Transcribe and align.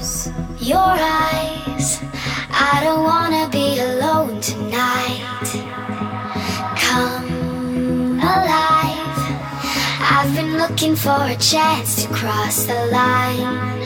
close 0.00 0.30
your 0.58 0.78
eyes. 0.78 2.00
I 2.50 2.80
don't 2.82 3.04
wanna 3.04 3.48
be 3.50 3.78
alone 3.78 4.40
tonight. 4.40 5.46
Come 6.76 8.18
alive. 8.20 9.20
I've 10.00 10.34
been 10.34 10.56
looking 10.56 10.96
for 10.96 11.20
a 11.20 11.36
chance 11.36 12.02
to 12.02 12.08
cross 12.12 12.64
the 12.64 12.86
line. 12.86 13.79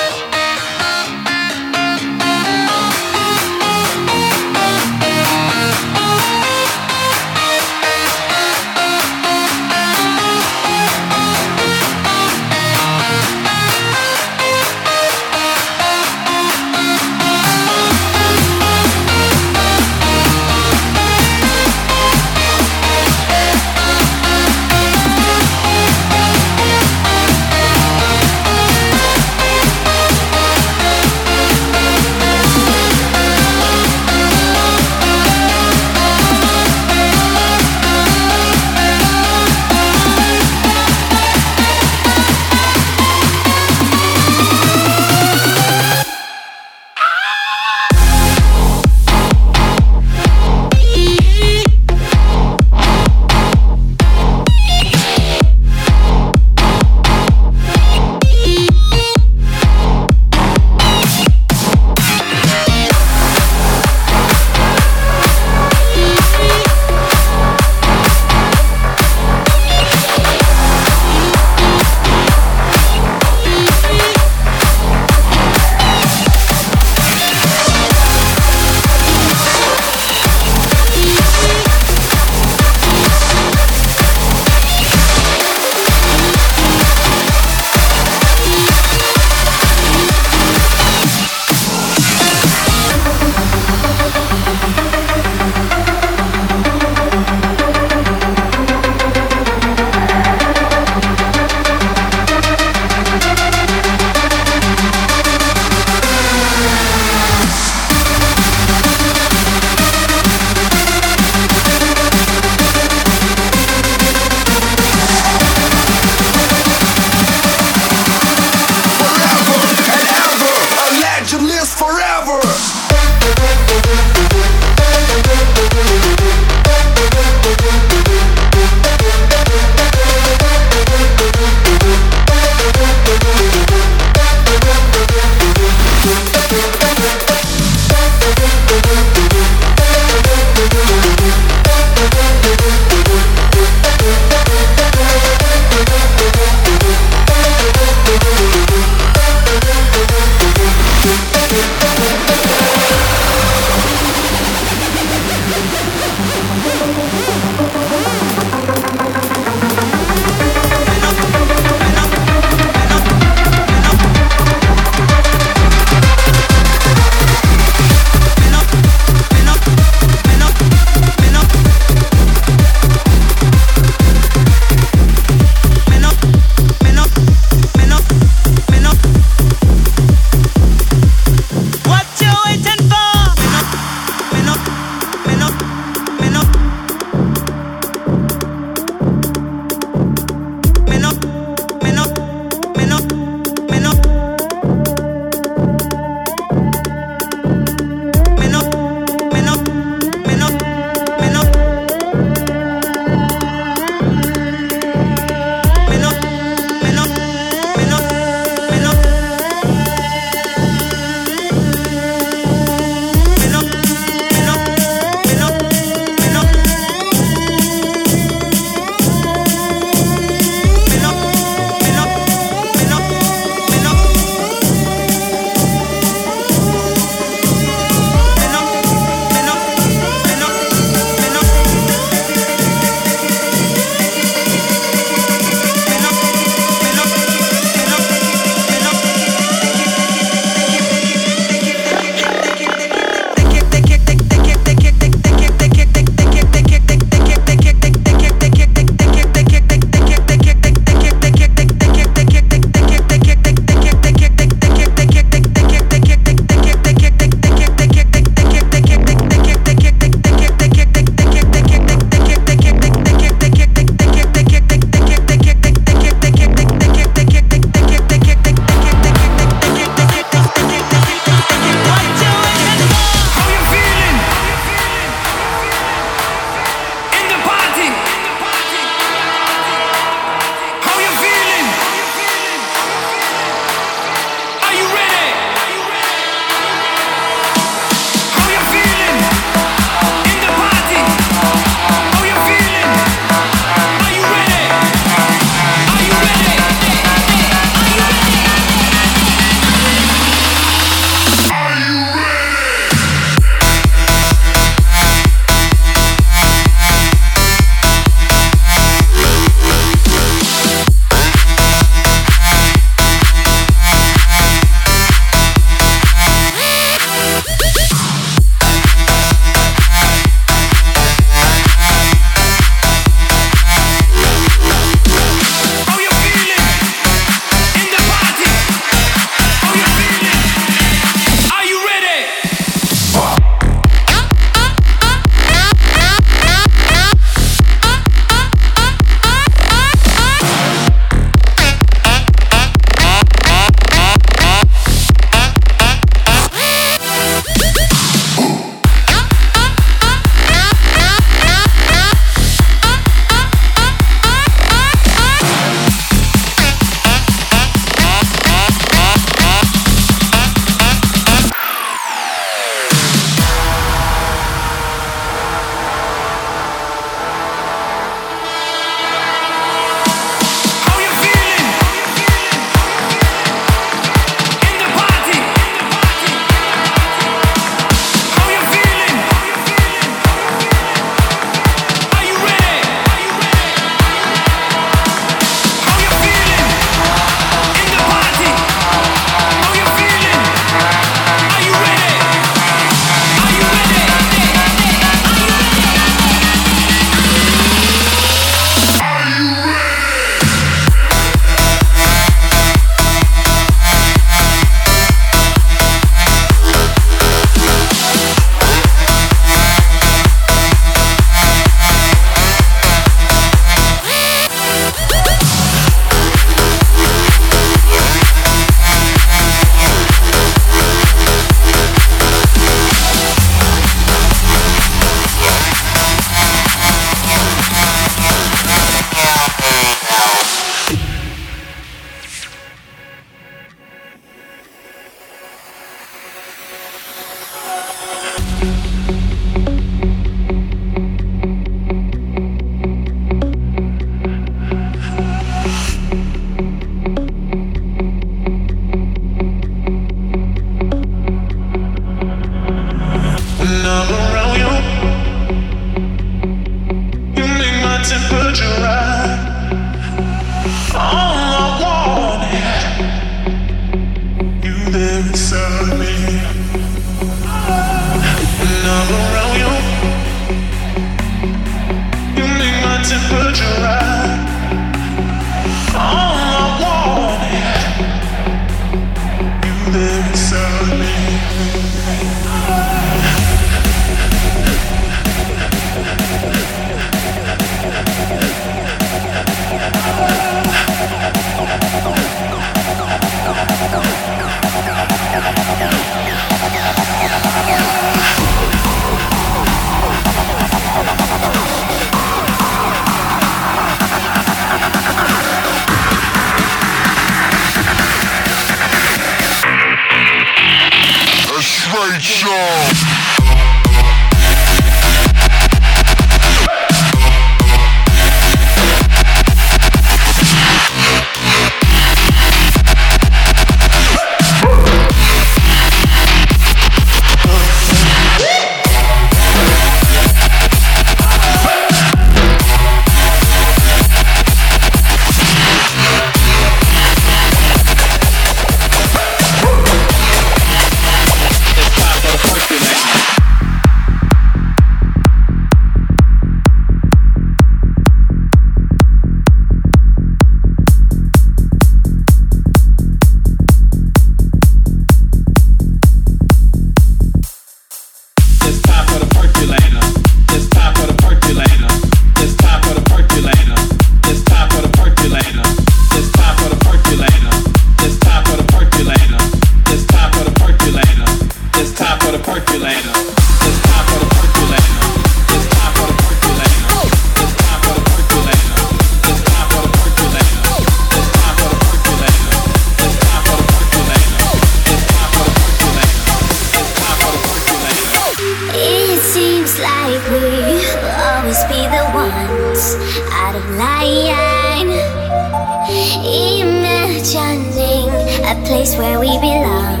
place 598.64 598.96
where 598.96 599.18
we 599.18 599.32
belong 599.38 600.00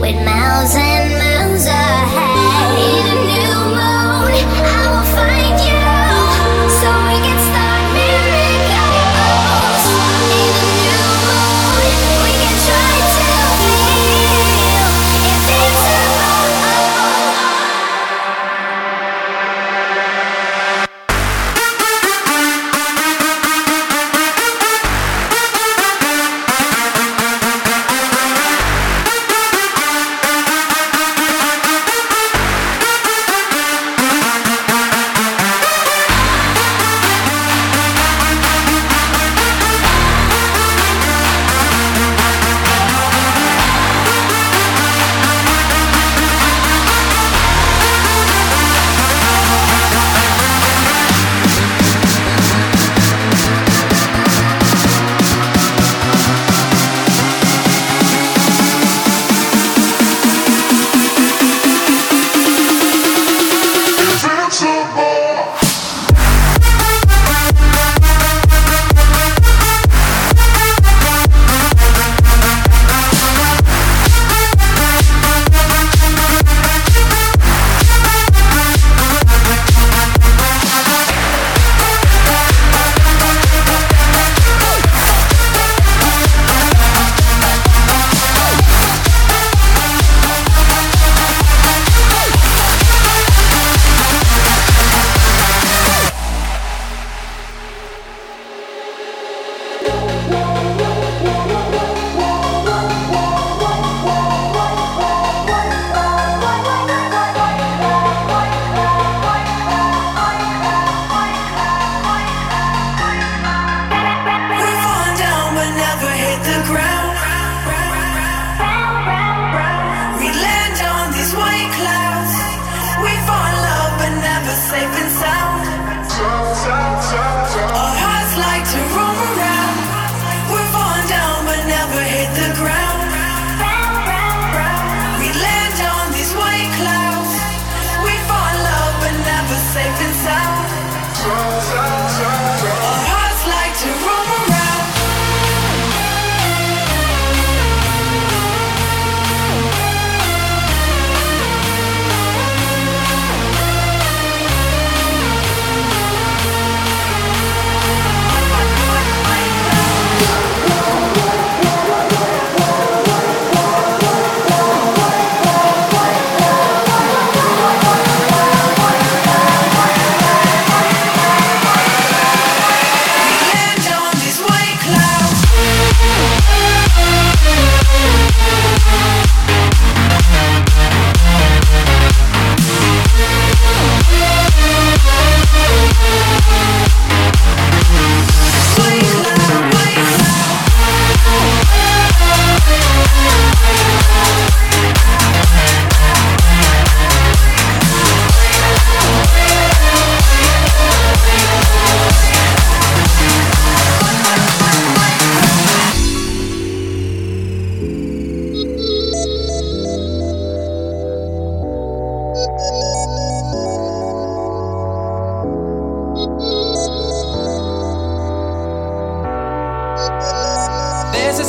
with 0.00 0.16
miles 0.24 0.74
and 0.74 1.12
miles 1.12 1.66
ahead. 1.66 2.78
In 2.78 3.06
a 3.10 3.18
new 3.30 3.54
moon. 3.76 4.32
I 4.64 4.79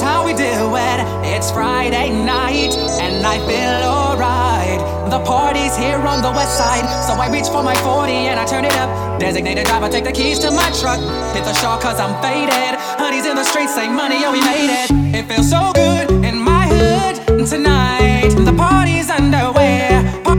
how 0.02 0.26
we 0.26 0.34
do 0.34 0.44
it. 0.44 1.00
It's 1.24 1.52
Friday 1.52 2.10
night, 2.10 2.76
and 3.00 3.26
I 3.26 3.38
feel 3.48 3.88
alright. 3.88 4.80
The 5.10 5.20
party's 5.20 5.76
here 5.78 5.98
on 5.98 6.22
the 6.22 6.32
west 6.32 6.58
side, 6.58 6.86
so 7.06 7.14
I 7.14 7.30
reach 7.32 7.48
for 7.48 7.62
my 7.62 7.76
40 7.76 8.12
and 8.12 8.40
I 8.40 8.46
turn 8.46 8.66
it 8.66 8.76
up. 8.78 9.20
Designated 9.20 9.66
driver, 9.66 9.90
take 9.90 10.06
the 10.06 10.12
keys 10.12 10.40
to 10.40 10.52
my 10.52 10.70
truck. 10.80 11.00
Hit 11.36 11.44
the 11.44 11.54
shore, 11.54 11.78
cause 11.80 12.00
I'm 12.00 12.16
faded. 12.22 12.80
Honey's 12.98 13.26
in 13.26 13.36
the 13.36 13.44
streets, 13.44 13.76
say 13.76 13.88
money, 13.90 14.24
oh, 14.26 14.32
we 14.32 14.40
made 14.42 14.72
it. 14.72 14.90
It 15.14 15.28
feels 15.28 15.50
so 15.50 15.72
good 15.74 16.10
in 16.24 16.40
my 16.40 16.68
hood 16.68 17.48
tonight. 17.48 18.30
The 18.30 18.54
party's 18.54 19.10
underway, 19.10 19.90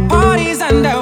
party's 0.08 0.62
underway. 0.62 1.01